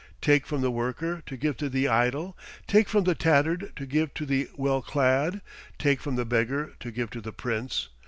[0.19, 4.11] take from the worker to give to the idle, take from the tattered to give
[4.15, 5.41] to the well clad;
[5.77, 7.87] take from the beggar to give to the prince!